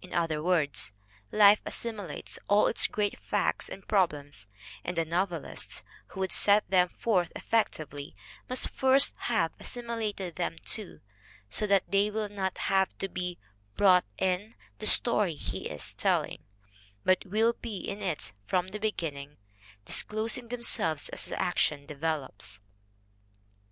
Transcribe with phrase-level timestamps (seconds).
[0.00, 0.90] In other words,
[1.30, 4.48] life assimilates all its great facts and problems
[4.84, 8.16] and the novelist who would set them forth effectively
[8.48, 10.98] must first have assimilated them too,
[11.48, 13.38] so that they will not have to be
[13.76, 16.42] "brought in" the story he is telling,
[17.04, 19.36] but will be in it from the beginning,
[19.86, 20.48] dis 70 THE WOMEN WHO MAKE OUR NOVELS closing
[20.88, 22.58] themselves as the action develops.